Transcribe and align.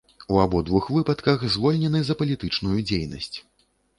У 0.27 0.37
абодвух 0.43 0.87
выпадках 0.95 1.43
звольнены 1.57 2.01
за 2.07 2.17
палітычную 2.23 2.77
дзейнасць. 2.89 3.33